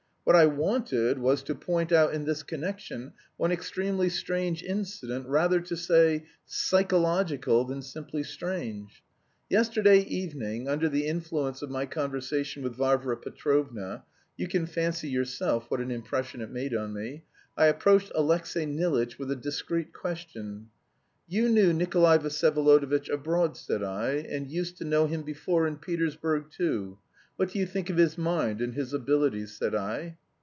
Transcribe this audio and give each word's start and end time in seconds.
What 0.23 0.35
I 0.35 0.45
wanted 0.45 1.17
was 1.17 1.43
to 1.43 1.55
point 1.55 1.91
out 1.91 2.13
in 2.13 2.23
this 2.23 2.43
connection 2.43 3.13
one 3.37 3.51
extremely 3.51 4.07
strange 4.07 4.61
incident, 4.63 5.27
rather 5.27 5.59
to 5.61 5.75
say, 5.75 6.27
psychological 6.45 7.65
than 7.65 7.81
simply 7.81 8.21
strange. 8.23 9.03
Yesterday 9.49 10.01
evening, 10.01 10.69
under 10.69 10.87
the 10.87 11.05
influence 11.07 11.61
of 11.63 11.71
my 11.71 11.85
conversation 11.87 12.61
with 12.63 12.75
Varvara 12.75 13.17
Petrovna 13.17 14.03
you 14.37 14.47
can 14.47 14.67
fancy 14.67 15.09
yourself 15.09 15.69
what 15.69 15.81
an 15.81 15.91
impression 15.91 16.39
it 16.39 16.51
made 16.51 16.73
on 16.75 16.93
me 16.93 17.23
I 17.57 17.65
approached 17.65 18.11
Alexey 18.15 18.65
Nilitch 18.67 19.17
with 19.17 19.31
a 19.31 19.35
discreet 19.35 19.91
question: 19.91 20.69
'You 21.27 21.49
knew 21.49 21.73
Nikolay 21.73 22.19
Vsyevolodovitch 22.19 23.09
abroad,' 23.09 23.57
said 23.57 23.81
I, 23.83 24.11
'and 24.17 24.49
used 24.51 24.77
to 24.77 24.85
know 24.85 25.07
him 25.07 25.23
before 25.23 25.67
in 25.67 25.77
Petersburg 25.77 26.45
too. 26.51 26.99
What 27.37 27.49
do 27.49 27.59
you 27.59 27.65
think 27.65 27.89
of 27.89 27.97
his 27.97 28.19
mind 28.19 28.61
and 28.61 28.75
his 28.75 28.93
abilities?' 28.93 29.57
said 29.57 29.73
I. 29.73 30.17